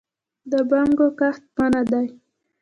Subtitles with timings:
[0.51, 2.07] د بنګو کښت منع دی